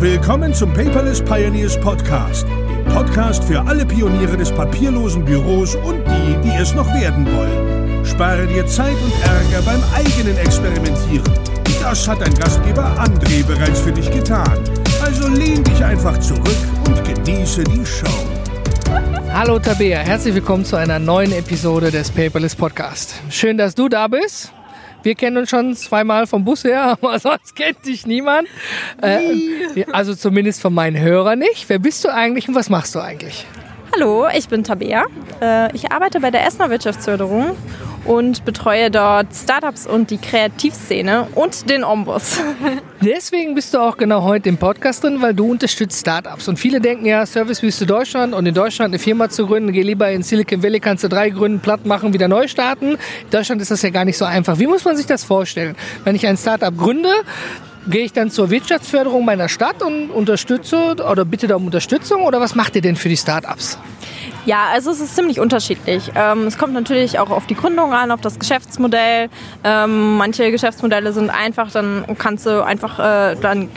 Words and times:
Willkommen 0.00 0.54
zum 0.54 0.72
Paperless 0.72 1.20
Pioneers 1.20 1.78
Podcast, 1.78 2.46
dem 2.48 2.82
Podcast 2.86 3.44
für 3.44 3.60
alle 3.60 3.84
Pioniere 3.84 4.34
des 4.34 4.50
papierlosen 4.50 5.26
Büros 5.26 5.74
und 5.74 6.02
die, 6.06 6.40
die 6.42 6.56
es 6.56 6.72
noch 6.72 6.86
werden 6.94 7.26
wollen. 7.26 8.02
Spare 8.06 8.46
dir 8.46 8.66
Zeit 8.66 8.94
und 8.94 9.12
Ärger 9.22 9.60
beim 9.60 9.82
eigenen 9.94 10.38
Experimentieren. 10.38 11.30
Das 11.82 12.08
hat 12.08 12.22
dein 12.22 12.32
Gastgeber 12.32 12.96
André 12.98 13.44
bereits 13.44 13.80
für 13.80 13.92
dich 13.92 14.10
getan. 14.10 14.58
Also 15.04 15.28
lehn 15.28 15.62
dich 15.64 15.84
einfach 15.84 16.18
zurück 16.18 16.56
und 16.86 17.04
genieße 17.04 17.62
die 17.64 17.84
Show. 17.84 18.26
Hallo 19.30 19.58
Tabea, 19.58 19.98
herzlich 19.98 20.34
willkommen 20.34 20.64
zu 20.64 20.76
einer 20.76 20.98
neuen 20.98 21.32
Episode 21.32 21.90
des 21.90 22.10
Paperless 22.10 22.56
Podcast. 22.56 23.16
Schön, 23.28 23.58
dass 23.58 23.74
du 23.74 23.90
da 23.90 24.08
bist. 24.08 24.50
Wir 25.02 25.14
kennen 25.14 25.38
uns 25.38 25.50
schon 25.50 25.74
zweimal 25.74 26.26
vom 26.26 26.44
Bus 26.44 26.64
her, 26.64 26.82
aber 27.00 27.18
sonst 27.18 27.56
kennt 27.56 27.84
dich 27.86 28.06
niemand. 28.06 28.48
Äh, 29.00 29.84
also 29.92 30.14
zumindest 30.14 30.60
von 30.60 30.74
meinen 30.74 31.00
Hörern 31.00 31.38
nicht. 31.38 31.68
Wer 31.68 31.78
bist 31.78 32.04
du 32.04 32.12
eigentlich 32.12 32.48
und 32.48 32.54
was 32.54 32.68
machst 32.68 32.94
du 32.94 33.00
eigentlich? 33.00 33.46
Hallo, 33.94 34.28
ich 34.32 34.48
bin 34.48 34.62
Tabea. 34.62 35.04
Äh, 35.40 35.74
ich 35.74 35.90
arbeite 35.90 36.20
bei 36.20 36.30
der 36.30 36.46
Essener 36.46 36.70
Wirtschaftsförderung 36.70 37.56
und 38.04 38.44
betreue 38.44 38.90
dort 38.90 39.34
Startups 39.34 39.86
und 39.86 40.10
die 40.10 40.18
Kreativszene 40.18 41.28
und 41.34 41.68
den 41.68 41.84
Ombus. 41.84 42.38
Deswegen 43.00 43.54
bist 43.54 43.74
du 43.74 43.78
auch 43.78 43.96
genau 43.96 44.22
heute 44.22 44.48
im 44.48 44.56
Podcast 44.56 45.04
drin, 45.04 45.20
weil 45.20 45.34
du 45.34 45.50
unterstützt 45.50 46.00
Startups. 46.00 46.48
Und 46.48 46.58
viele 46.58 46.80
denken 46.80 47.06
ja, 47.06 47.24
Servicewüste 47.24 47.86
Deutschland 47.86 48.34
und 48.34 48.46
in 48.46 48.54
Deutschland 48.54 48.92
eine 48.92 48.98
Firma 48.98 49.28
zu 49.28 49.46
gründen, 49.46 49.72
geh 49.72 49.82
lieber 49.82 50.10
in 50.10 50.22
Silicon 50.22 50.62
Valley, 50.62 50.80
kannst 50.80 51.04
du 51.04 51.08
drei 51.08 51.30
gründen, 51.30 51.60
platt 51.60 51.86
machen, 51.86 52.12
wieder 52.12 52.28
neu 52.28 52.48
starten. 52.48 52.92
In 52.92 53.30
Deutschland 53.30 53.62
ist 53.62 53.70
das 53.70 53.82
ja 53.82 53.90
gar 53.90 54.04
nicht 54.04 54.18
so 54.18 54.24
einfach. 54.24 54.58
Wie 54.58 54.66
muss 54.66 54.84
man 54.84 54.96
sich 54.96 55.06
das 55.06 55.24
vorstellen? 55.24 55.76
Wenn 56.04 56.14
ich 56.14 56.26
ein 56.26 56.36
Startup 56.36 56.76
gründe, 56.76 57.10
gehe 57.86 58.04
ich 58.04 58.12
dann 58.12 58.30
zur 58.30 58.50
Wirtschaftsförderung 58.50 59.24
meiner 59.24 59.48
Stadt 59.48 59.82
und 59.82 60.10
unterstütze 60.10 60.96
oder 61.10 61.24
bitte 61.24 61.46
da 61.46 61.56
um 61.56 61.66
Unterstützung 61.66 62.22
oder 62.22 62.40
was 62.40 62.54
macht 62.54 62.76
ihr 62.76 62.82
denn 62.82 62.96
für 62.96 63.08
die 63.08 63.16
Startups? 63.16 63.78
Ja, 64.46 64.68
also 64.72 64.90
es 64.90 65.00
ist 65.00 65.14
ziemlich 65.14 65.38
unterschiedlich. 65.38 66.10
Ähm, 66.14 66.46
es 66.46 66.56
kommt 66.56 66.72
natürlich 66.72 67.18
auch 67.18 67.30
auf 67.30 67.46
die 67.46 67.54
Gründung 67.54 67.92
an, 67.92 68.10
auf 68.10 68.20
das 68.20 68.38
Geschäftsmodell. 68.38 69.28
Ähm, 69.64 70.16
manche 70.16 70.50
Geschäftsmodelle 70.50 71.12
sind 71.12 71.30
einfach, 71.30 71.70
dann 71.70 72.04
kannst 72.18 72.46
du 72.46 72.64
einfach 72.64 72.98
äh, 72.98 73.36
dann 73.40 73.68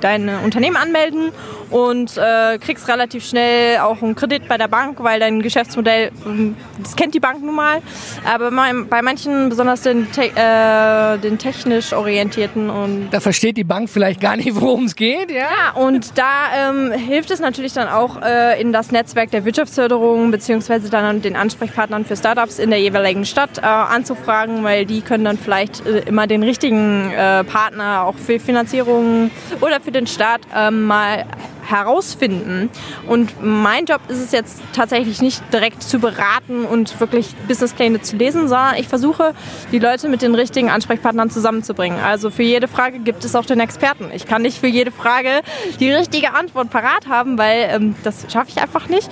dein 0.00 0.28
Unternehmen 0.44 0.76
anmelden 0.76 1.30
und 1.70 2.16
äh, 2.18 2.58
kriegst 2.58 2.88
relativ 2.88 3.24
schnell 3.24 3.78
auch 3.78 4.02
einen 4.02 4.14
Kredit 4.14 4.48
bei 4.48 4.58
der 4.58 4.68
Bank, 4.68 5.02
weil 5.02 5.20
dein 5.20 5.42
Geschäftsmodell, 5.42 6.10
ähm, 6.26 6.56
das 6.82 6.96
kennt 6.96 7.14
die 7.14 7.20
Bank 7.20 7.42
nun 7.42 7.54
mal. 7.54 7.80
Aber 8.24 8.50
bei 8.50 9.02
manchen, 9.02 9.48
besonders 9.48 9.82
den, 9.82 10.10
te 10.12 10.30
äh, 10.34 11.18
den 11.18 11.38
technisch 11.38 11.92
orientierten 11.92 12.70
und... 12.70 13.10
Da 13.10 13.20
versteht 13.20 13.56
die 13.56 13.64
Bank 13.64 13.88
vielleicht 13.90 14.20
gar 14.20 14.36
nicht, 14.36 14.54
worum 14.54 14.84
es 14.84 14.94
geht, 14.94 15.30
ja? 15.30 15.42
Ja, 15.42 15.80
und 15.80 16.18
da 16.18 16.70
ähm, 16.70 16.92
hilft 16.92 17.30
es 17.30 17.40
natürlich 17.40 17.72
dann 17.72 17.88
auch 17.88 18.20
äh, 18.22 18.60
in 18.60 18.72
das 18.72 18.92
Netzwerk 18.92 19.30
der 19.30 19.44
Wirtschaftsförderung 19.44 20.11
beziehungsweise 20.30 20.90
dann 20.90 21.22
den 21.22 21.36
Ansprechpartnern 21.36 22.04
für 22.04 22.16
Startups 22.16 22.58
in 22.58 22.70
der 22.70 22.80
jeweiligen 22.80 23.24
Stadt 23.24 23.58
äh, 23.58 23.62
anzufragen, 23.62 24.64
weil 24.64 24.86
die 24.86 25.00
können 25.00 25.24
dann 25.24 25.38
vielleicht 25.38 25.86
äh, 25.86 26.00
immer 26.00 26.26
den 26.26 26.42
richtigen 26.42 27.10
äh, 27.10 27.44
Partner 27.44 28.04
auch 28.04 28.16
für 28.16 28.38
Finanzierung 28.38 29.30
oder 29.60 29.80
für 29.80 29.92
den 29.92 30.06
Staat 30.06 30.42
ähm, 30.54 30.84
mal 30.84 31.24
herausfinden. 31.62 32.70
Und 33.06 33.42
mein 33.42 33.86
Job 33.86 34.00
ist 34.08 34.18
es 34.18 34.32
jetzt 34.32 34.62
tatsächlich 34.72 35.22
nicht 35.22 35.42
direkt 35.52 35.82
zu 35.82 35.98
beraten 35.98 36.64
und 36.64 36.98
wirklich 37.00 37.34
Businesspläne 37.48 38.00
zu 38.00 38.16
lesen, 38.16 38.48
sondern 38.48 38.76
ich 38.76 38.88
versuche, 38.88 39.34
die 39.70 39.78
Leute 39.78 40.08
mit 40.08 40.22
den 40.22 40.34
richtigen 40.34 40.70
Ansprechpartnern 40.70 41.30
zusammenzubringen. 41.30 41.98
Also 42.00 42.30
für 42.30 42.42
jede 42.42 42.68
Frage 42.68 42.98
gibt 42.98 43.24
es 43.24 43.34
auch 43.34 43.46
den 43.46 43.60
Experten. 43.60 44.10
Ich 44.14 44.26
kann 44.26 44.42
nicht 44.42 44.58
für 44.58 44.66
jede 44.66 44.90
Frage 44.90 45.42
die 45.80 45.90
richtige 45.90 46.34
Antwort 46.34 46.70
parat 46.70 47.08
haben, 47.08 47.38
weil 47.38 47.68
ähm, 47.70 47.94
das 48.02 48.26
schaffe 48.32 48.50
ich 48.50 48.60
einfach 48.60 48.88
nicht. 48.88 49.08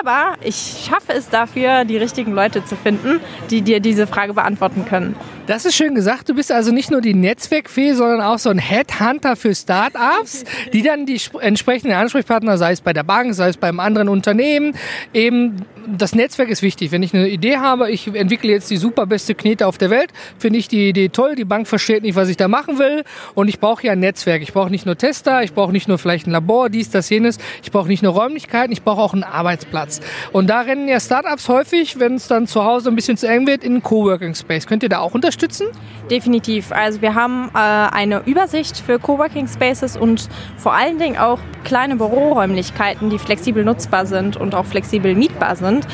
Aber 0.00 0.34
ich 0.42 0.88
schaffe 0.88 1.12
es 1.12 1.28
dafür, 1.28 1.84
die 1.84 1.96
richtigen 1.96 2.32
Leute 2.32 2.64
zu 2.64 2.76
finden, 2.76 3.20
die 3.50 3.62
dir 3.62 3.80
diese 3.80 4.06
Frage 4.06 4.34
beantworten 4.34 4.84
können. 4.84 5.16
Das 5.48 5.64
ist 5.64 5.76
schön 5.76 5.94
gesagt. 5.94 6.28
Du 6.28 6.34
bist 6.34 6.52
also 6.52 6.72
nicht 6.72 6.90
nur 6.90 7.00
die 7.00 7.14
Netzwerkfee, 7.14 7.94
sondern 7.94 8.20
auch 8.20 8.38
so 8.38 8.50
ein 8.50 8.58
Headhunter 8.58 9.34
für 9.34 9.54
Startups, 9.54 10.44
die 10.74 10.82
dann 10.82 11.06
die 11.06 11.18
entsprechenden 11.40 11.87
Ansprechpartner, 11.96 12.58
sei 12.58 12.72
es 12.72 12.80
bei 12.80 12.92
der 12.92 13.02
Bank, 13.02 13.34
sei 13.34 13.48
es 13.48 13.56
beim 13.56 13.80
anderen 13.80 14.08
Unternehmen, 14.08 14.74
eben 15.12 15.64
das 15.96 16.14
Netzwerk 16.14 16.50
ist 16.50 16.62
wichtig. 16.62 16.92
Wenn 16.92 17.02
ich 17.02 17.14
eine 17.14 17.28
Idee 17.28 17.56
habe, 17.56 17.90
ich 17.90 18.06
entwickle 18.14 18.50
jetzt 18.50 18.70
die 18.70 18.76
super 18.76 19.06
beste 19.06 19.34
Knete 19.34 19.66
auf 19.66 19.78
der 19.78 19.90
Welt, 19.90 20.10
finde 20.38 20.58
ich 20.58 20.68
die 20.68 20.90
Idee 20.90 21.08
toll, 21.08 21.34
die 21.34 21.44
Bank 21.44 21.66
versteht 21.66 22.02
nicht, 22.02 22.16
was 22.16 22.28
ich 22.28 22.36
da 22.36 22.48
machen 22.48 22.78
will 22.78 23.04
und 23.34 23.48
ich 23.48 23.60
brauche 23.60 23.86
ja 23.86 23.92
ein 23.92 24.00
Netzwerk. 24.00 24.42
Ich 24.42 24.52
brauche 24.52 24.70
nicht 24.70 24.86
nur 24.86 24.96
Tester, 24.96 25.42
ich 25.42 25.54
brauche 25.54 25.72
nicht 25.72 25.88
nur 25.88 25.98
vielleicht 25.98 26.26
ein 26.26 26.32
Labor, 26.32 26.68
dies, 26.68 26.90
das, 26.90 27.08
jenes. 27.08 27.38
Ich 27.62 27.70
brauche 27.70 27.88
nicht 27.88 28.02
nur 28.02 28.12
Räumlichkeiten, 28.12 28.72
ich 28.72 28.82
brauche 28.82 29.00
auch 29.00 29.14
einen 29.14 29.24
Arbeitsplatz. 29.24 30.00
Und 30.32 30.48
da 30.48 30.60
rennen 30.60 30.88
ja 30.88 31.00
Startups 31.00 31.48
häufig, 31.48 31.98
wenn 31.98 32.14
es 32.14 32.28
dann 32.28 32.46
zu 32.46 32.64
Hause 32.64 32.90
ein 32.90 32.96
bisschen 32.96 33.16
zu 33.16 33.26
eng 33.26 33.46
wird, 33.46 33.64
in 33.64 33.72
einen 33.72 33.82
Coworking 33.82 34.34
Space. 34.34 34.66
Könnt 34.66 34.82
ihr 34.82 34.88
da 34.88 34.98
auch 34.98 35.14
unterstützen? 35.14 35.68
Definitiv. 36.10 36.72
Also 36.72 37.02
wir 37.02 37.14
haben 37.14 37.50
äh, 37.54 37.58
eine 37.58 38.22
Übersicht 38.24 38.78
für 38.78 38.98
Coworking 38.98 39.46
Spaces 39.46 39.96
und 39.96 40.28
vor 40.56 40.72
allen 40.72 40.98
Dingen 40.98 41.18
auch 41.18 41.38
kleine 41.64 41.96
Büroräumlichkeiten, 41.96 43.10
die 43.10 43.18
flexibel 43.18 43.64
nutzbar 43.64 44.06
sind 44.06 44.36
und 44.36 44.54
auch 44.54 44.64
flexibel 44.64 45.14
mietbar 45.14 45.56
sind. 45.56 45.86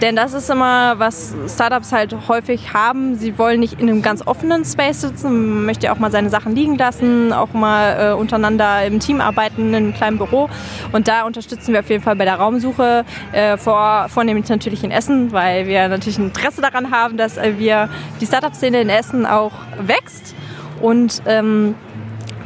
Denn 0.00 0.16
das 0.16 0.32
ist 0.32 0.48
immer, 0.48 0.98
was 0.98 1.34
Startups 1.46 1.92
halt 1.92 2.16
häufig 2.26 2.72
haben. 2.72 3.16
Sie 3.16 3.36
wollen 3.36 3.60
nicht 3.60 3.80
in 3.80 3.88
einem 3.88 4.00
ganz 4.00 4.26
offenen 4.26 4.64
Space 4.64 5.02
sitzen, 5.02 5.56
man 5.56 5.66
möchte 5.66 5.92
auch 5.92 5.98
mal 5.98 6.10
seine 6.10 6.30
Sachen 6.30 6.54
liegen 6.54 6.78
lassen, 6.78 7.34
auch 7.34 7.52
mal 7.52 8.12
äh, 8.12 8.14
untereinander 8.14 8.84
im 8.86 8.98
Team 8.98 9.20
arbeiten, 9.20 9.68
in 9.68 9.74
einem 9.74 9.94
kleinen 9.94 10.16
Büro. 10.16 10.48
Und 10.92 11.06
da 11.06 11.24
unterstützen 11.24 11.74
wir 11.74 11.80
auf 11.80 11.90
jeden 11.90 12.02
Fall 12.02 12.16
bei 12.16 12.24
der 12.24 12.36
Raumsuche, 12.36 13.04
äh, 13.32 13.58
vor, 13.58 14.06
vornehmlich 14.08 14.48
natürlich 14.48 14.82
in 14.84 14.90
Essen, 14.90 15.32
weil 15.32 15.66
wir 15.66 15.88
natürlich 15.88 16.18
ein 16.18 16.28
Interesse 16.28 16.62
daran 16.62 16.90
haben, 16.90 17.18
dass 17.18 17.36
äh, 17.36 17.58
wir 17.58 17.90
die 18.22 18.26
Startup-Szene 18.26 18.80
in 18.80 18.88
Essen 18.88 19.26
auch 19.26 19.52
wächst. 19.78 20.34
Und 20.80 21.22
ähm, 21.26 21.74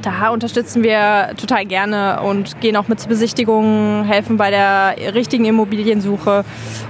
da 0.04 0.28
unterstützen 0.28 0.82
wir 0.82 1.31
total 1.37 1.65
gerne 1.65 2.20
und 2.22 2.60
gehen 2.60 2.76
auch 2.76 2.88
mit 2.88 3.00
zur 3.00 3.09
Besichtigung, 3.09 4.04
helfen 4.04 4.37
bei 4.37 4.50
der 4.50 5.15
richtigen 5.15 5.44
Immobiliensuche. 5.44 6.44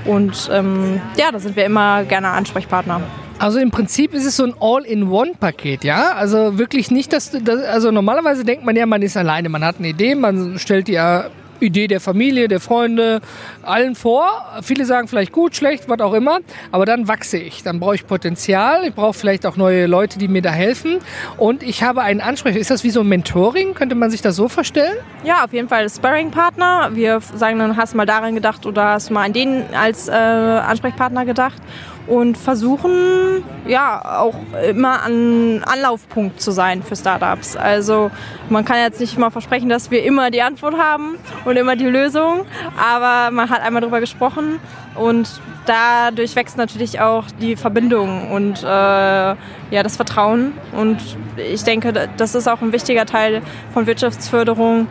Und 0.04 0.50
ähm, 0.52 1.00
ja, 1.16 1.30
da 1.30 1.38
sind 1.38 1.56
wir 1.56 1.64
immer 1.64 2.04
gerne 2.04 2.28
Ansprechpartner. 2.28 3.00
Also 3.38 3.58
im 3.58 3.70
Prinzip 3.70 4.14
ist 4.14 4.24
es 4.24 4.36
so 4.36 4.44
ein 4.44 4.54
All-in-One-Paket, 4.60 5.84
ja? 5.84 6.12
Also 6.14 6.58
wirklich 6.58 6.90
nicht, 6.90 7.12
dass, 7.12 7.30
dass, 7.30 7.62
also 7.64 7.90
normalerweise 7.90 8.44
denkt 8.44 8.64
man 8.64 8.76
ja, 8.76 8.86
man 8.86 9.02
ist 9.02 9.16
alleine, 9.16 9.48
man 9.48 9.64
hat 9.64 9.76
eine 9.78 9.88
Idee, 9.88 10.14
man 10.14 10.58
stellt 10.58 10.88
die 10.88 10.92
ja 10.92 11.26
Idee 11.64 11.86
der 11.86 12.00
Familie, 12.00 12.48
der 12.48 12.60
Freunde, 12.60 13.20
allen 13.62 13.94
vor. 13.94 14.26
Viele 14.62 14.84
sagen 14.84 15.08
vielleicht 15.08 15.32
gut, 15.32 15.56
schlecht, 15.56 15.88
was 15.88 16.00
auch 16.00 16.14
immer. 16.14 16.38
Aber 16.70 16.86
dann 16.86 17.08
wachse 17.08 17.38
ich. 17.38 17.62
Dann 17.62 17.80
brauche 17.80 17.94
ich 17.94 18.06
Potenzial. 18.06 18.84
Ich 18.86 18.94
brauche 18.94 19.14
vielleicht 19.14 19.46
auch 19.46 19.56
neue 19.56 19.86
Leute, 19.86 20.18
die 20.18 20.28
mir 20.28 20.42
da 20.42 20.50
helfen. 20.50 20.98
Und 21.36 21.62
ich 21.62 21.82
habe 21.82 22.02
einen 22.02 22.20
Ansprechpartner. 22.20 22.60
Ist 22.60 22.70
das 22.70 22.84
wie 22.84 22.90
so 22.90 23.00
ein 23.00 23.08
Mentoring? 23.08 23.74
Könnte 23.74 23.94
man 23.94 24.10
sich 24.10 24.22
das 24.22 24.36
so 24.36 24.48
vorstellen? 24.48 24.96
Ja, 25.24 25.44
auf 25.44 25.52
jeden 25.52 25.68
Fall 25.68 25.88
Sparring-Partner. 25.88 26.90
Wir 26.92 27.20
sagen 27.34 27.58
dann, 27.58 27.76
hast 27.76 27.94
du 27.94 27.96
mal 27.96 28.06
daran 28.06 28.34
gedacht 28.34 28.66
oder 28.66 28.90
hast 28.90 29.10
du 29.10 29.14
mal 29.14 29.24
an 29.24 29.32
den 29.32 29.64
als 29.74 30.08
äh, 30.08 30.12
Ansprechpartner 30.12 31.24
gedacht 31.24 31.60
und 32.06 32.36
versuchen 32.36 33.44
ja 33.66 34.20
auch 34.20 34.34
immer 34.68 35.02
ein 35.04 35.62
Anlaufpunkt 35.64 36.40
zu 36.40 36.50
sein 36.50 36.82
für 36.82 36.96
Startups. 36.96 37.56
Also 37.56 38.10
man 38.50 38.64
kann 38.64 38.78
jetzt 38.78 39.00
nicht 39.00 39.18
mal 39.18 39.30
versprechen, 39.30 39.68
dass 39.68 39.90
wir 39.90 40.04
immer 40.04 40.30
die 40.30 40.42
Antwort 40.42 40.76
haben 40.76 41.16
und 41.44 41.56
immer 41.56 41.76
die 41.76 41.86
Lösung, 41.86 42.44
aber 42.78 43.30
man 43.30 43.48
hat 43.48 43.62
einmal 43.62 43.80
darüber 43.80 44.00
gesprochen 44.00 44.60
und 44.94 45.28
dadurch 45.66 46.36
wächst 46.36 46.56
natürlich 46.56 47.00
auch 47.00 47.24
die 47.40 47.56
Verbindung 47.56 48.30
und 48.30 48.62
äh, 48.62 48.66
ja, 48.66 49.36
das 49.82 49.96
Vertrauen. 49.96 50.52
Und 50.72 50.98
ich 51.36 51.64
denke, 51.64 52.08
das 52.16 52.34
ist 52.34 52.48
auch 52.48 52.60
ein 52.60 52.72
wichtiger 52.72 53.06
Teil 53.06 53.42
von 53.72 53.86
Wirtschaftsförderung, 53.86 54.88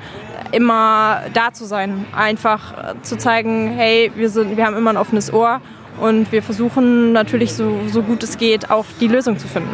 immer 0.51 1.21
da 1.33 1.53
zu 1.53 1.65
sein. 1.65 2.05
Einfach 2.15 2.95
zu 3.01 3.17
zeigen, 3.17 3.71
hey, 3.75 4.11
wir, 4.15 4.29
sind, 4.29 4.57
wir 4.57 4.65
haben 4.65 4.75
immer 4.75 4.91
ein 4.91 4.97
offenes 4.97 5.31
Ohr 5.31 5.61
und 5.99 6.31
wir 6.31 6.41
versuchen 6.41 7.11
natürlich 7.11 7.53
so, 7.53 7.79
so 7.91 8.01
gut 8.01 8.23
es 8.23 8.37
geht 8.37 8.69
auch 8.69 8.85
die 8.99 9.07
Lösung 9.07 9.37
zu 9.37 9.47
finden. 9.47 9.69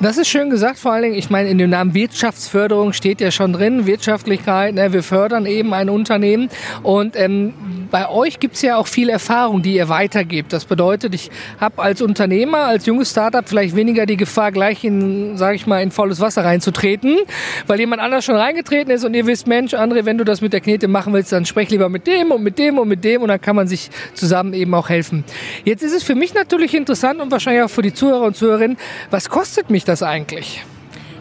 Das 0.00 0.16
ist 0.16 0.28
schön 0.28 0.48
gesagt, 0.48 0.78
vor 0.78 0.92
allen 0.92 1.02
Dingen, 1.02 1.14
ich 1.14 1.28
meine, 1.28 1.50
in 1.50 1.58
dem 1.58 1.70
Namen 1.70 1.92
Wirtschaftsförderung 1.92 2.94
steht 2.94 3.20
ja 3.20 3.30
schon 3.30 3.52
drin, 3.52 3.84
Wirtschaftlichkeit, 3.84 4.74
ne, 4.74 4.94
wir 4.94 5.02
fördern 5.02 5.44
eben 5.44 5.74
ein 5.74 5.90
Unternehmen 5.90 6.48
und 6.82 7.16
ähm, 7.16 7.79
bei 7.90 8.08
euch 8.08 8.38
gibt 8.38 8.54
es 8.56 8.62
ja 8.62 8.76
auch 8.76 8.86
viel 8.86 9.08
Erfahrung, 9.08 9.62
die 9.62 9.74
ihr 9.74 9.88
weitergebt. 9.88 10.52
Das 10.52 10.64
bedeutet, 10.64 11.14
ich 11.14 11.30
habe 11.60 11.82
als 11.82 12.00
Unternehmer, 12.02 12.58
als 12.58 12.86
junges 12.86 13.10
Startup 13.10 13.48
vielleicht 13.48 13.74
weniger 13.74 14.06
die 14.06 14.16
Gefahr, 14.16 14.52
gleich 14.52 14.84
in, 14.84 15.36
sage 15.36 15.56
ich 15.56 15.66
mal, 15.66 15.82
in 15.82 15.90
volles 15.90 16.20
Wasser 16.20 16.44
reinzutreten, 16.44 17.18
weil 17.66 17.80
jemand 17.80 18.00
anders 18.00 18.24
schon 18.24 18.36
reingetreten 18.36 18.92
ist 18.92 19.04
und 19.04 19.14
ihr 19.14 19.26
wisst, 19.26 19.46
Mensch, 19.46 19.74
André, 19.74 20.04
wenn 20.04 20.18
du 20.18 20.24
das 20.24 20.40
mit 20.40 20.52
der 20.52 20.60
Knete 20.60 20.88
machen 20.88 21.12
willst, 21.12 21.32
dann 21.32 21.44
sprech 21.44 21.70
lieber 21.70 21.88
mit 21.88 22.06
dem 22.06 22.30
und 22.30 22.42
mit 22.42 22.58
dem 22.58 22.78
und 22.78 22.88
mit 22.88 23.04
dem 23.04 23.22
und 23.22 23.28
dann 23.28 23.40
kann 23.40 23.56
man 23.56 23.66
sich 23.66 23.90
zusammen 24.14 24.54
eben 24.54 24.74
auch 24.74 24.88
helfen. 24.88 25.24
Jetzt 25.64 25.82
ist 25.82 25.94
es 25.94 26.02
für 26.02 26.14
mich 26.14 26.34
natürlich 26.34 26.74
interessant 26.74 27.20
und 27.20 27.30
wahrscheinlich 27.30 27.64
auch 27.64 27.70
für 27.70 27.82
die 27.82 27.92
Zuhörer 27.92 28.22
und 28.22 28.36
Zuhörerinnen, 28.36 28.76
was 29.10 29.28
kostet 29.28 29.70
mich 29.70 29.84
das 29.84 30.02
eigentlich? 30.02 30.64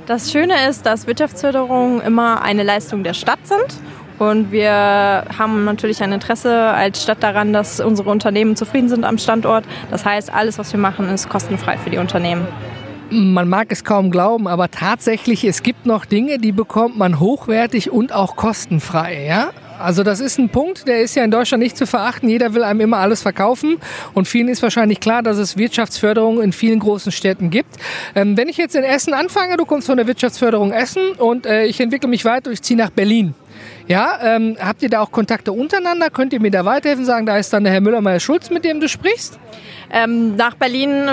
Das 0.05 0.31
Schöne 0.31 0.67
ist, 0.67 0.87
dass 0.87 1.05
Wirtschaftsförderungen 1.05 2.01
immer 2.01 2.41
eine 2.41 2.63
Leistung 2.63 3.03
der 3.03 3.13
Stadt 3.13 3.39
sind 3.43 3.79
Und 4.19 4.51
wir 4.51 4.71
haben 4.71 5.63
natürlich 5.63 6.03
ein 6.03 6.11
Interesse 6.11 6.53
als 6.53 7.01
Stadt 7.01 7.23
daran, 7.23 7.53
dass 7.53 7.79
unsere 7.79 8.09
Unternehmen 8.09 8.55
zufrieden 8.55 8.89
sind 8.89 9.05
am 9.05 9.17
Standort. 9.17 9.63
Das 9.89 10.05
heißt, 10.05 10.31
alles, 10.31 10.59
was 10.59 10.73
wir 10.73 10.79
machen, 10.79 11.07
ist 11.09 11.29
kostenfrei 11.29 11.77
für 11.77 11.89
die 11.89 11.97
Unternehmen. 11.97 12.45
Man 13.11 13.49
mag 13.49 13.71
es 13.71 13.83
kaum 13.83 14.11
glauben, 14.11 14.47
aber 14.47 14.69
tatsächlich, 14.69 15.43
es 15.43 15.63
gibt 15.63 15.87
noch 15.87 16.05
Dinge, 16.05 16.37
die 16.37 16.51
bekommt 16.51 16.95
man 16.95 17.19
hochwertig 17.19 17.89
und 17.89 18.13
auch 18.13 18.35
kostenfrei. 18.35 19.25
Ja? 19.25 19.49
Also 19.79 20.03
das 20.03 20.19
ist 20.19 20.37
ein 20.37 20.49
Punkt, 20.49 20.87
der 20.87 21.01
ist 21.01 21.15
ja 21.15 21.23
in 21.23 21.31
Deutschland 21.31 21.63
nicht 21.63 21.77
zu 21.77 21.87
verachten. 21.87 22.29
Jeder 22.29 22.53
will 22.53 22.63
einem 22.63 22.81
immer 22.81 22.97
alles 22.97 23.21
verkaufen 23.21 23.77
und 24.13 24.27
vielen 24.27 24.49
ist 24.49 24.61
wahrscheinlich 24.61 24.99
klar, 24.99 25.23
dass 25.23 25.37
es 25.37 25.57
Wirtschaftsförderung 25.57 26.41
in 26.41 26.51
vielen 26.51 26.79
großen 26.79 27.11
Städten 27.11 27.49
gibt. 27.49 27.77
Ähm, 28.13 28.35
wenn 28.37 28.49
ich 28.49 28.57
jetzt 28.57 28.75
in 28.75 28.83
Essen 28.83 29.13
anfange, 29.13 29.55
du 29.57 29.65
kommst 29.65 29.87
von 29.87 29.97
der 29.97 30.05
Wirtschaftsförderung 30.05 30.73
Essen 30.73 31.13
und 31.17 31.45
äh, 31.45 31.65
ich 31.65 31.79
entwickle 31.79 32.09
mich 32.09 32.25
weiter, 32.25 32.51
ich 32.51 32.61
ziehe 32.61 32.77
nach 32.77 32.89
Berlin. 32.89 33.33
Ja, 33.87 34.19
ähm, 34.21 34.57
habt 34.59 34.81
ihr 34.83 34.89
da 34.89 35.01
auch 35.01 35.11
Kontakte 35.11 35.51
untereinander? 35.51 36.09
Könnt 36.09 36.33
ihr 36.33 36.39
mir 36.39 36.51
da 36.51 36.65
weiterhelfen? 36.65 37.05
Sagen, 37.05 37.25
da 37.25 37.37
ist 37.37 37.51
dann 37.51 37.63
der 37.63 37.73
Herr 37.73 37.81
Müller-Meyer-Schulz, 37.81 38.49
mit 38.49 38.63
dem 38.63 38.79
du 38.79 38.87
sprichst? 38.87 39.39
Ähm, 39.91 40.35
nach 40.35 40.53
Berlin 40.55 41.07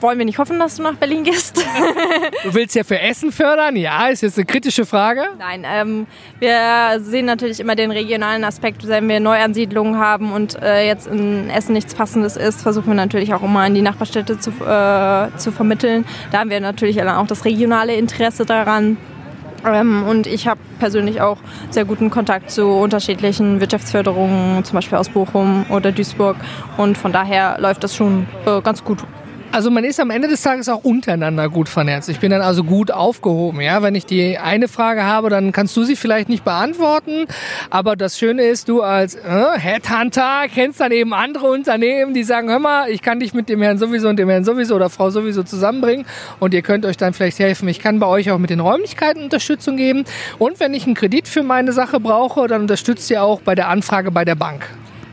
wollen 0.00 0.18
wir 0.18 0.24
nicht 0.24 0.38
hoffen, 0.38 0.58
dass 0.58 0.76
du 0.76 0.82
nach 0.82 0.96
Berlin 0.96 1.22
gehst. 1.22 1.64
du 2.44 2.54
willst 2.54 2.74
ja 2.74 2.82
für 2.82 3.00
Essen 3.00 3.30
fördern? 3.30 3.76
Ja, 3.76 4.08
ist 4.08 4.22
jetzt 4.22 4.36
eine 4.36 4.46
kritische 4.46 4.84
Frage. 4.84 5.22
Nein, 5.38 5.64
ähm, 5.64 6.06
wir 6.40 6.98
sehen 7.00 7.26
natürlich 7.26 7.60
immer 7.60 7.76
den 7.76 7.92
regionalen 7.92 8.42
Aspekt, 8.42 8.86
wenn 8.88 9.08
wir 9.08 9.20
Neuansiedlungen 9.20 9.98
haben 9.98 10.32
und 10.32 10.60
äh, 10.60 10.86
jetzt 10.86 11.06
in 11.06 11.48
Essen 11.50 11.74
nichts 11.74 11.94
Passendes 11.94 12.36
ist, 12.36 12.62
versuchen 12.62 12.88
wir 12.88 12.94
natürlich 12.94 13.32
auch 13.34 13.42
immer 13.42 13.64
in 13.66 13.74
die 13.74 13.82
Nachbarstädte 13.82 14.40
zu, 14.40 14.50
äh, 14.50 15.28
zu 15.36 15.52
vermitteln. 15.52 16.04
Da 16.32 16.40
haben 16.40 16.50
wir 16.50 16.60
natürlich 16.60 17.00
auch 17.00 17.26
das 17.26 17.44
regionale 17.44 17.94
Interesse 17.94 18.44
daran. 18.44 18.96
Ähm, 19.64 20.04
und 20.04 20.26
ich 20.26 20.46
habe 20.46 20.60
persönlich 20.78 21.20
auch 21.20 21.38
sehr 21.70 21.84
guten 21.84 22.10
Kontakt 22.10 22.50
zu 22.50 22.66
unterschiedlichen 22.66 23.60
Wirtschaftsförderungen, 23.60 24.64
zum 24.64 24.76
Beispiel 24.76 24.98
aus 24.98 25.08
Bochum 25.08 25.66
oder 25.70 25.92
Duisburg. 25.92 26.36
Und 26.76 26.96
von 26.96 27.12
daher 27.12 27.58
läuft 27.60 27.84
das 27.84 27.94
schon 27.94 28.26
äh, 28.46 28.60
ganz 28.60 28.84
gut. 28.84 28.98
Also 29.50 29.70
man 29.70 29.82
ist 29.82 29.98
am 29.98 30.10
Ende 30.10 30.28
des 30.28 30.42
Tages 30.42 30.68
auch 30.68 30.84
untereinander 30.84 31.48
gut 31.48 31.70
vernetzt. 31.70 32.10
Ich 32.10 32.20
bin 32.20 32.30
dann 32.30 32.42
also 32.42 32.64
gut 32.64 32.90
aufgehoben. 32.90 33.62
Ja, 33.62 33.82
wenn 33.82 33.94
ich 33.94 34.04
die 34.04 34.36
eine 34.36 34.68
Frage 34.68 35.04
habe, 35.04 35.30
dann 35.30 35.52
kannst 35.52 35.74
du 35.74 35.84
sie 35.84 35.96
vielleicht 35.96 36.28
nicht 36.28 36.44
beantworten. 36.44 37.26
Aber 37.70 37.96
das 37.96 38.18
Schöne 38.18 38.42
ist, 38.42 38.68
du 38.68 38.82
als 38.82 39.14
äh, 39.14 39.58
Headhunter 39.58 40.42
kennst 40.52 40.80
dann 40.80 40.92
eben 40.92 41.14
andere 41.14 41.46
Unternehmen, 41.46 42.12
die 42.12 42.24
sagen, 42.24 42.50
hör 42.50 42.58
mal, 42.58 42.90
ich 42.90 43.00
kann 43.00 43.20
dich 43.20 43.32
mit 43.32 43.48
dem 43.48 43.62
Herrn 43.62 43.78
sowieso 43.78 44.08
und 44.08 44.18
dem 44.18 44.28
Herrn 44.28 44.44
sowieso 44.44 44.76
oder 44.76 44.90
Frau 44.90 45.08
sowieso 45.08 45.42
zusammenbringen 45.42 46.04
und 46.40 46.52
ihr 46.52 46.62
könnt 46.62 46.84
euch 46.84 46.98
dann 46.98 47.14
vielleicht 47.14 47.38
helfen. 47.38 47.68
Ich 47.68 47.80
kann 47.80 47.98
bei 48.00 48.06
euch 48.06 48.30
auch 48.30 48.38
mit 48.38 48.50
den 48.50 48.60
Räumlichkeiten 48.60 49.22
Unterstützung 49.22 49.78
geben. 49.78 50.04
Und 50.38 50.60
wenn 50.60 50.74
ich 50.74 50.84
einen 50.84 50.94
Kredit 50.94 51.26
für 51.26 51.42
meine 51.42 51.72
Sache 51.72 52.00
brauche, 52.00 52.48
dann 52.48 52.62
unterstützt 52.62 53.10
ihr 53.10 53.22
auch 53.22 53.40
bei 53.40 53.54
der 53.54 53.68
Anfrage 53.68 54.10
bei 54.10 54.26
der 54.26 54.34
Bank. 54.34 54.68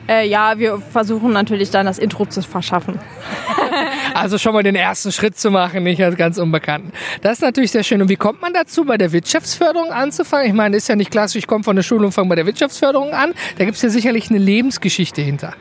Äh, 0.08 0.28
ja, 0.28 0.60
wir 0.60 0.78
versuchen 0.78 1.32
natürlich 1.32 1.72
dann 1.72 1.86
das 1.86 1.98
Intro 1.98 2.26
zu 2.26 2.42
verschaffen. 2.42 3.00
also 4.16 4.38
schon 4.38 4.54
mal 4.54 4.64
den 4.64 4.76
ersten 4.76 5.12
Schritt 5.12 5.38
zu 5.38 5.52
machen, 5.52 5.84
nicht 5.84 6.02
als 6.02 6.16
ganz 6.16 6.38
Unbekannten. 6.38 6.92
Das 7.22 7.34
ist 7.34 7.42
natürlich 7.42 7.72
sehr 7.72 7.84
schön. 7.84 8.02
Und 8.02 8.10
wie 8.10 8.16
kommt 8.16 8.42
man 8.42 8.54
dazu, 8.54 8.86
bei 8.86 8.98
der 8.98 9.12
Wirtschaftsförderung 9.12 9.92
anzufangen? 9.92 10.48
Ich 10.48 10.54
meine, 10.54 10.78
ist 10.78 10.88
ja 10.88 10.96
nicht 10.96 11.12
klassisch, 11.12 11.40
ich 11.40 11.48
komme 11.48 11.64
von 11.64 11.76
der 11.76 11.84
Schule 11.84 12.06
und 12.06 12.14
fange 12.14 12.30
bei 12.30 12.36
der 12.36 12.46
Wirtschaftsförderung 12.46 13.14
an. 13.14 13.34
Da 13.58 13.66
gibt 13.66 13.76
es 13.76 13.82
ja 13.82 13.90
sicherlich 13.90 14.30
eine 14.30 14.40
Lebensgeschichte 14.40 15.22
hinter. 15.22 15.54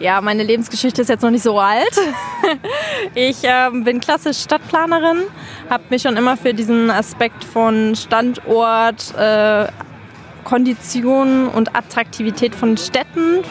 Ja, 0.00 0.20
meine 0.20 0.44
Lebensgeschichte 0.44 1.02
ist 1.02 1.08
jetzt 1.08 1.22
noch 1.22 1.30
nicht 1.30 1.42
so 1.42 1.58
alt. 1.58 1.84
Ich 3.14 3.42
äh, 3.44 3.70
bin 3.72 4.00
klassisch 4.00 4.38
Stadtplanerin, 4.38 5.24
habe 5.68 5.82
mich 5.90 6.02
schon 6.02 6.16
immer 6.16 6.36
für 6.36 6.54
diesen 6.54 6.90
Aspekt 6.90 7.42
von 7.44 7.94
Standort, 7.96 9.14
äh, 9.16 9.66
Konditionen 10.44 11.48
und 11.48 11.74
Attraktivität 11.74 12.54
von 12.54 12.76
Städten 12.76 13.44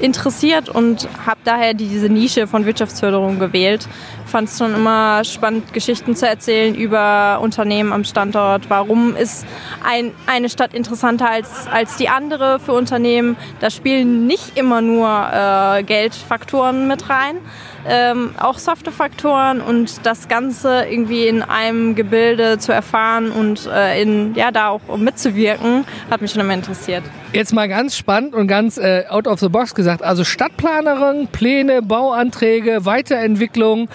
interessiert 0.00 0.68
und 0.68 1.08
habe 1.26 1.40
daher 1.44 1.74
diese 1.74 2.08
Nische 2.08 2.46
von 2.46 2.66
Wirtschaftsförderung 2.66 3.38
gewählt. 3.38 3.86
Fand 4.28 4.48
es 4.48 4.58
schon 4.58 4.74
immer 4.74 5.24
spannend, 5.24 5.72
Geschichten 5.72 6.14
zu 6.14 6.28
erzählen 6.28 6.74
über 6.74 7.40
Unternehmen 7.40 7.94
am 7.94 8.04
Standort. 8.04 8.68
Warum 8.68 9.16
ist 9.16 9.46
ein, 9.82 10.12
eine 10.26 10.50
Stadt 10.50 10.74
interessanter 10.74 11.30
als, 11.30 11.66
als 11.66 11.96
die 11.96 12.10
andere 12.10 12.60
für 12.60 12.72
Unternehmen? 12.72 13.38
Da 13.60 13.70
spielen 13.70 14.26
nicht 14.26 14.58
immer 14.58 14.82
nur 14.82 15.08
äh, 15.08 15.82
Geldfaktoren 15.82 16.86
mit 16.86 17.08
rein, 17.08 17.38
ähm, 17.86 18.34
auch 18.38 18.58
softe 18.58 18.92
Faktoren 18.92 19.62
und 19.62 20.04
das 20.04 20.28
Ganze 20.28 20.84
irgendwie 20.90 21.26
in 21.26 21.42
einem 21.42 21.94
Gebilde 21.94 22.58
zu 22.58 22.72
erfahren 22.72 23.30
und 23.30 23.66
äh, 23.66 24.02
in, 24.02 24.34
ja, 24.34 24.50
da 24.50 24.68
auch 24.68 24.96
mitzuwirken, 24.96 25.86
hat 26.10 26.20
mich 26.20 26.32
schon 26.32 26.42
immer 26.42 26.54
interessiert. 26.54 27.02
Jetzt 27.32 27.52
mal 27.52 27.68
ganz 27.68 27.96
spannend 27.96 28.34
und 28.34 28.46
ganz 28.46 28.78
äh, 28.78 29.04
out 29.08 29.26
of 29.26 29.38
the 29.40 29.48
box 29.48 29.74
gesagt. 29.74 30.02
Also 30.02 30.24
Stadtplanerin, 30.24 31.28
Pläne, 31.28 31.82
Bauanträge, 31.82 32.84
Weiterentwicklung, 32.84 33.88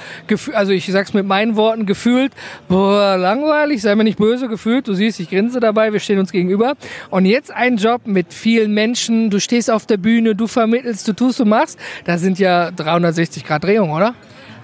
also 0.53 0.71
ich 0.71 0.85
sag's 0.85 1.13
mit 1.13 1.25
meinen 1.25 1.55
Worten, 1.55 1.85
gefühlt, 1.85 2.31
boah, 2.67 3.17
langweilig, 3.17 3.81
sei 3.81 3.95
mir 3.95 4.03
nicht 4.03 4.17
böse, 4.17 4.47
gefühlt, 4.47 4.87
du 4.87 4.93
siehst, 4.93 5.19
ich 5.19 5.29
grinse 5.29 5.59
dabei, 5.59 5.93
wir 5.93 5.99
stehen 5.99 6.19
uns 6.19 6.31
gegenüber. 6.31 6.75
Und 7.09 7.25
jetzt 7.25 7.51
ein 7.51 7.77
Job 7.77 8.01
mit 8.05 8.33
vielen 8.33 8.73
Menschen, 8.73 9.29
du 9.29 9.39
stehst 9.39 9.69
auf 9.69 9.85
der 9.85 9.97
Bühne, 9.97 10.35
du 10.35 10.47
vermittelst, 10.47 11.07
du 11.07 11.13
tust, 11.13 11.39
du 11.39 11.45
machst. 11.45 11.77
Da 12.05 12.17
sind 12.17 12.39
ja 12.39 12.71
360 12.71 13.45
Grad 13.45 13.63
Drehung, 13.63 13.91
oder? 13.91 14.15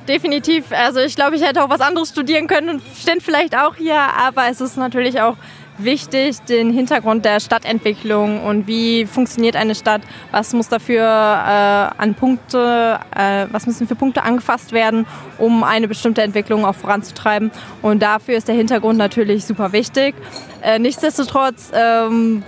definitiv. 0.09 0.71
Also 0.71 0.99
ich 0.99 1.15
glaube, 1.15 1.35
ich 1.35 1.43
hätte 1.43 1.63
auch 1.63 1.69
was 1.69 1.81
anderes 1.81 2.09
studieren 2.09 2.47
können 2.47 2.69
und 2.69 2.81
stände 2.99 3.23
vielleicht 3.23 3.55
auch 3.55 3.75
hier, 3.75 3.95
aber 3.95 4.49
es 4.49 4.59
ist 4.59 4.75
natürlich 4.75 5.21
auch 5.21 5.37
wichtig, 5.83 6.39
den 6.41 6.71
Hintergrund 6.71 7.25
der 7.25 7.39
Stadtentwicklung 7.39 8.43
und 8.43 8.67
wie 8.67 9.05
funktioniert 9.05 9.55
eine 9.55 9.75
Stadt, 9.75 10.01
was 10.31 10.53
muss 10.53 10.67
dafür 10.67 11.03
äh, 11.03 12.01
an 12.01 12.15
Punkte, 12.15 12.99
äh, 13.15 13.47
was 13.51 13.65
müssen 13.65 13.87
für 13.87 13.95
Punkte 13.95 14.23
angefasst 14.23 14.71
werden, 14.71 15.05
um 15.37 15.63
eine 15.63 15.87
bestimmte 15.87 16.21
Entwicklung 16.21 16.65
auch 16.65 16.75
voranzutreiben. 16.75 17.51
Und 17.81 18.01
dafür 18.01 18.35
ist 18.35 18.47
der 18.47 18.55
Hintergrund 18.55 18.97
natürlich 18.97 19.45
super 19.45 19.71
wichtig. 19.71 20.15
Äh, 20.61 20.79
nichtsdestotrotz 20.79 21.71
ähm, 21.73 22.43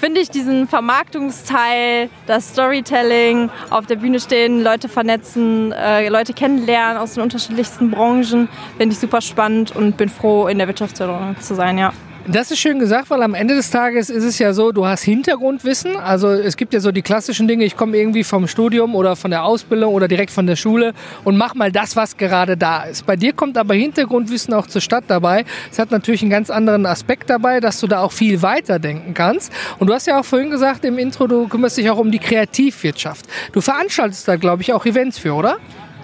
finde 0.00 0.20
ich 0.20 0.30
diesen 0.30 0.66
Vermarktungsteil, 0.66 2.08
das 2.26 2.48
Storytelling, 2.48 3.50
auf 3.68 3.86
der 3.86 3.96
Bühne 3.96 4.18
stehen, 4.18 4.62
Leute 4.62 4.88
vernetzen, 4.88 5.72
äh, 5.72 6.08
Leute 6.08 6.32
kennenlernen 6.32 6.96
aus 6.96 7.14
den 7.14 7.22
unterschiedlichsten 7.22 7.90
Branchen, 7.90 8.48
finde 8.78 8.94
ich 8.94 8.98
super 8.98 9.20
spannend 9.20 9.76
und 9.76 9.98
bin 9.98 10.08
froh, 10.08 10.48
in 10.48 10.58
der 10.58 10.66
Wirtschaftsförderung 10.66 11.36
zu 11.40 11.54
sein, 11.54 11.76
ja. 11.76 11.92
Das 12.26 12.50
ist 12.50 12.58
schön 12.58 12.78
gesagt, 12.78 13.08
weil 13.10 13.22
am 13.22 13.34
Ende 13.34 13.54
des 13.54 13.70
Tages 13.70 14.10
ist 14.10 14.24
es 14.24 14.38
ja 14.38 14.52
so, 14.52 14.72
du 14.72 14.86
hast 14.86 15.02
Hintergrundwissen. 15.02 15.96
Also 15.96 16.28
es 16.28 16.56
gibt 16.56 16.74
ja 16.74 16.80
so 16.80 16.92
die 16.92 17.00
klassischen 17.02 17.48
Dinge, 17.48 17.64
ich 17.64 17.76
komme 17.76 17.96
irgendwie 17.96 18.24
vom 18.24 18.46
Studium 18.46 18.94
oder 18.94 19.16
von 19.16 19.30
der 19.30 19.44
Ausbildung 19.44 19.94
oder 19.94 20.06
direkt 20.06 20.30
von 20.30 20.46
der 20.46 20.56
Schule 20.56 20.92
und 21.24 21.36
mach 21.36 21.54
mal 21.54 21.72
das, 21.72 21.96
was 21.96 22.16
gerade 22.16 22.56
da 22.56 22.82
ist. 22.82 23.06
Bei 23.06 23.16
dir 23.16 23.32
kommt 23.32 23.56
aber 23.56 23.74
Hintergrundwissen 23.74 24.52
auch 24.52 24.66
zur 24.66 24.82
Stadt 24.82 25.04
dabei. 25.08 25.44
Es 25.72 25.78
hat 25.78 25.90
natürlich 25.90 26.20
einen 26.20 26.30
ganz 26.30 26.50
anderen 26.50 26.84
Aspekt 26.84 27.30
dabei, 27.30 27.58
dass 27.58 27.80
du 27.80 27.86
da 27.86 28.00
auch 28.00 28.12
viel 28.12 28.42
weiter 28.42 28.78
denken 28.78 29.14
kannst. 29.14 29.50
Und 29.78 29.86
du 29.88 29.94
hast 29.94 30.06
ja 30.06 30.20
auch 30.20 30.24
vorhin 30.24 30.50
gesagt 30.50 30.84
im 30.84 30.98
Intro, 30.98 31.26
du 31.26 31.48
kümmerst 31.48 31.78
dich 31.78 31.90
auch 31.90 31.98
um 31.98 32.10
die 32.10 32.18
Kreativwirtschaft. 32.18 33.26
Du 33.52 33.60
veranstaltest 33.60 34.28
da, 34.28 34.36
glaube 34.36 34.62
ich, 34.62 34.72
auch 34.72 34.84
Events 34.84 35.18
für, 35.18 35.32
oder? 35.32 35.56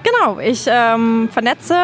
Genau, 0.03 0.39
ich 0.39 0.67
ähm, 0.69 1.29
vernetze 1.31 1.75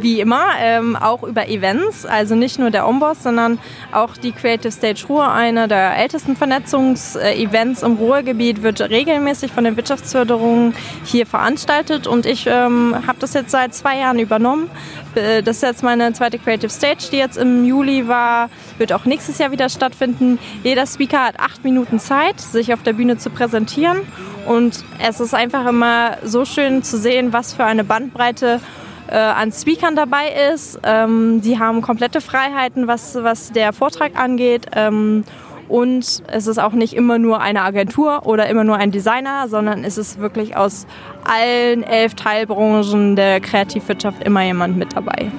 wie 0.00 0.20
immer 0.20 0.44
ähm, 0.58 0.96
auch 0.96 1.22
über 1.22 1.48
Events, 1.48 2.06
also 2.06 2.34
nicht 2.34 2.58
nur 2.58 2.70
der 2.70 2.86
Omboss, 2.86 3.22
sondern 3.22 3.58
auch 3.92 4.16
die 4.16 4.32
Creative 4.32 4.72
Stage 4.72 5.06
Ruhr, 5.08 5.30
einer 5.30 5.68
der 5.68 5.96
ältesten 5.96 6.36
Vernetzungsevents 6.36 7.82
im 7.82 7.94
Ruhrgebiet, 7.94 8.62
wird 8.62 8.80
regelmäßig 8.80 9.52
von 9.52 9.64
den 9.64 9.76
Wirtschaftsförderungen 9.76 10.74
hier 11.04 11.26
veranstaltet 11.26 12.06
und 12.06 12.26
ich 12.26 12.46
ähm, 12.46 12.94
habe 13.06 13.18
das 13.18 13.34
jetzt 13.34 13.50
seit 13.50 13.74
zwei 13.74 13.98
Jahren 13.98 14.18
übernommen. 14.18 14.70
Das 15.14 15.56
ist 15.56 15.62
jetzt 15.62 15.82
meine 15.84 16.12
zweite 16.12 16.40
Creative 16.40 16.70
Stage, 16.70 17.08
die 17.12 17.18
jetzt 17.18 17.36
im 17.36 17.64
Juli 17.64 18.08
war, 18.08 18.50
wird 18.78 18.92
auch 18.92 19.04
nächstes 19.04 19.38
Jahr 19.38 19.52
wieder 19.52 19.68
stattfinden. 19.68 20.40
Jeder 20.64 20.86
Speaker 20.88 21.24
hat 21.26 21.38
acht 21.38 21.62
Minuten 21.62 22.00
Zeit, 22.00 22.40
sich 22.40 22.72
auf 22.74 22.82
der 22.82 22.94
Bühne 22.94 23.16
zu 23.16 23.30
präsentieren 23.30 24.00
und 24.46 24.84
es 24.98 25.20
ist 25.20 25.34
einfach 25.34 25.66
immer 25.66 26.18
so 26.24 26.44
schön 26.44 26.82
zu 26.82 26.98
sehen, 26.98 27.32
was 27.32 27.54
für 27.54 27.64
eine 27.64 27.84
Bandbreite 27.84 28.60
äh, 29.08 29.16
an 29.16 29.52
Speakern 29.52 29.96
dabei 29.96 30.28
ist. 30.52 30.78
Ähm, 30.82 31.40
die 31.42 31.58
haben 31.58 31.82
komplette 31.82 32.20
Freiheiten, 32.20 32.86
was, 32.86 33.14
was 33.14 33.52
der 33.52 33.72
Vortrag 33.72 34.18
angeht. 34.18 34.66
Ähm, 34.74 35.24
und 35.68 36.22
es 36.26 36.46
ist 36.46 36.58
auch 36.58 36.72
nicht 36.72 36.92
immer 36.92 37.18
nur 37.18 37.40
eine 37.40 37.62
Agentur 37.62 38.26
oder 38.26 38.48
immer 38.48 38.64
nur 38.64 38.76
ein 38.76 38.90
Designer, 38.90 39.48
sondern 39.48 39.84
es 39.84 39.96
ist 39.96 40.20
wirklich 40.20 40.56
aus 40.56 40.86
allen 41.24 41.82
elf 41.82 42.14
Teilbranchen 42.14 43.16
der 43.16 43.40
Kreativwirtschaft 43.40 44.22
immer 44.22 44.42
jemand 44.42 44.76
mit 44.76 44.94
dabei. 44.94 45.30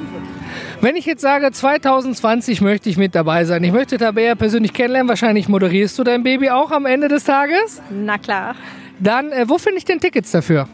Wenn 0.82 0.96
ich 0.96 1.06
jetzt 1.06 1.22
sage, 1.22 1.52
2020 1.52 2.62
möchte 2.62 2.90
ich 2.90 2.98
mit 2.98 3.16
dabei 3.16 3.46
sein, 3.46 3.64
ich 3.64 3.72
möchte 3.72 3.98
Tabea 3.98 4.36
persönlich 4.36 4.74
kennenlernen, 4.74 5.10
wahrscheinlich 5.10 5.48
moderierst 5.48 5.98
du 5.98 6.04
dein 6.04 6.24
Baby 6.24 6.50
auch 6.50 6.72
am 6.72 6.86
Ende 6.86 7.08
des 7.08 7.24
Tages? 7.24 7.82
Na 7.90 8.18
klar. 8.18 8.56
Dann, 9.00 9.32
äh, 9.32 9.48
wo 9.48 9.58
finde 9.58 9.78
ich 9.78 9.86
denn 9.86 10.00
Tickets 10.00 10.32
dafür? 10.32 10.68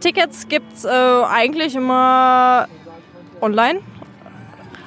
Tickets 0.00 0.48
gibt 0.48 0.72
es 0.74 0.84
äh, 0.84 0.88
eigentlich 0.88 1.74
immer 1.74 2.68
online 3.40 3.80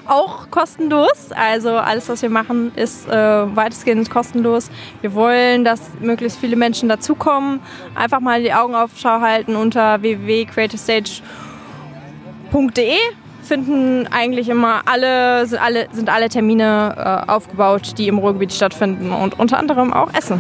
auch 0.10 0.50
kostenlos. 0.50 1.32
Also 1.32 1.72
alles, 1.72 2.10
was 2.10 2.22
wir 2.22 2.30
machen, 2.30 2.72
ist 2.75 3.08
äh, 3.08 3.56
weitestgehend 3.56 4.10
kostenlos. 4.10 4.70
Wir 5.01 5.13
wollen, 5.13 5.63
dass 5.63 5.92
möglichst 6.00 6.39
viele 6.39 6.56
Menschen 6.56 6.89
dazukommen. 6.89 7.60
Einfach 7.96 8.20
mal 8.20 8.42
die 8.42 8.54
Augen 8.54 8.74
auf 8.75 8.92
Schau 8.98 9.22
halten 9.22 9.56
unter 9.56 10.01
www.creativestage.de 10.01 12.98
finden 13.42 14.08
eigentlich 14.12 14.50
immer 14.50 14.82
alle, 14.86 15.46
sind 15.48 15.60
alle, 15.60 15.88
sind 15.92 16.10
alle 16.10 16.30
Termine 16.30 17.25
äh, 17.28 17.32
aufgebaut, 17.32 17.98
die 17.98 18.08
im 18.08 18.20
Ruhrgebiet 18.20 18.54
stattfinden 18.54 19.12
und 19.12 19.39
unter 19.39 19.58
anderem 19.58 19.92
auch 19.92 20.13
Essen. 20.13 20.39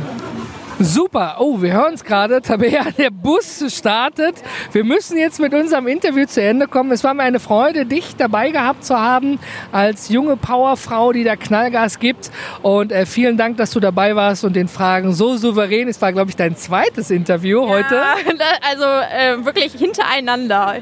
Super. 0.81 1.35
Oh, 1.39 1.61
wir 1.61 1.73
hören 1.73 1.93
es 1.93 2.05
gerade. 2.05 2.41
Tabea, 2.41 2.85
der 2.97 3.09
Bus 3.09 3.63
startet. 3.67 4.35
Wir 4.71 4.85
müssen 4.85 5.17
jetzt 5.17 5.39
mit 5.39 5.53
unserem 5.53 5.87
Interview 5.87 6.25
zu 6.25 6.41
Ende 6.41 6.67
kommen. 6.67 6.91
Es 6.91 7.03
war 7.03 7.13
mir 7.13 7.23
eine 7.23 7.41
Freude, 7.41 7.85
dich 7.85 8.15
dabei 8.15 8.51
gehabt 8.51 8.85
zu 8.85 8.97
haben 8.97 9.39
als 9.73 10.07
junge 10.07 10.37
Powerfrau, 10.37 11.11
die 11.11 11.25
da 11.25 11.35
Knallgas 11.35 11.99
gibt. 11.99 12.31
Und 12.61 12.93
äh, 12.93 13.05
vielen 13.05 13.35
Dank, 13.35 13.57
dass 13.57 13.71
du 13.71 13.81
dabei 13.81 14.15
warst 14.15 14.45
und 14.45 14.55
den 14.55 14.69
Fragen 14.69 15.13
so 15.13 15.35
souverän. 15.35 15.89
Es 15.89 16.01
war, 16.01 16.13
glaube 16.13 16.29
ich, 16.29 16.37
dein 16.37 16.55
zweites 16.55 17.11
Interview 17.11 17.61
ja, 17.63 17.69
heute. 17.73 18.01
Also 18.61 18.85
äh, 18.85 19.45
wirklich 19.45 19.73
hintereinander. 19.73 20.77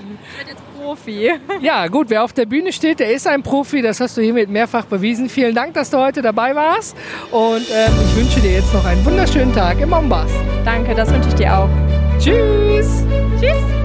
Profi. 0.88 1.32
Ja, 1.60 1.88
gut, 1.88 2.10
wer 2.10 2.24
auf 2.24 2.32
der 2.32 2.46
Bühne 2.46 2.72
steht, 2.72 3.02
der 3.02 3.12
ist 3.12 3.28
ein 3.28 3.44
Profi. 3.44 3.82
Das 3.82 4.00
hast 4.00 4.16
du 4.16 4.22
hiermit 4.22 4.50
mehrfach 4.50 4.86
bewiesen. 4.86 5.28
Vielen 5.28 5.54
Dank, 5.54 5.74
dass 5.74 5.90
du 5.90 5.98
heute 5.98 6.22
dabei 6.22 6.56
warst. 6.56 6.96
Und 7.30 7.68
ähm, 7.70 7.92
ich 8.06 8.16
wünsche 8.16 8.40
dir 8.40 8.54
jetzt 8.54 8.74
noch 8.74 8.86
einen 8.86 9.04
wunderschönen 9.04 9.54
Tag 9.54 9.82
im 9.82 9.90
Mombas. 9.90 10.32
Danke, 10.64 10.96
das 10.96 11.12
wünsche 11.12 11.28
ich 11.28 11.36
dir 11.36 11.58
auch. 11.58 11.70
Tschüss. 12.20 13.04
Tschüss. 13.42 13.77